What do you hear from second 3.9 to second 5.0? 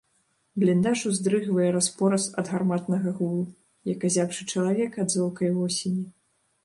як азябшы чалавек